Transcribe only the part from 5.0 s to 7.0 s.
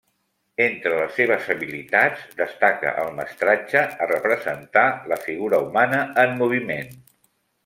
la figura humana en moviment.